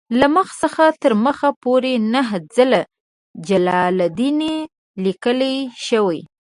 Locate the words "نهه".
2.13-2.37